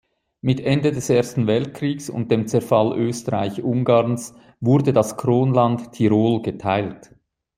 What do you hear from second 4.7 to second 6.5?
das Kronland Tirol